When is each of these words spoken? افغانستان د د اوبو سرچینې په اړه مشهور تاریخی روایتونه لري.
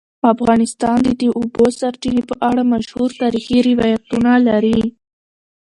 افغانستان 0.33 0.97
د 1.03 1.09
د 1.21 1.23
اوبو 1.39 1.65
سرچینې 1.79 2.21
په 2.29 2.35
اړه 2.49 2.61
مشهور 2.73 3.09
تاریخی 3.21 3.57
روایتونه 3.69 4.31
لري. 4.47 4.79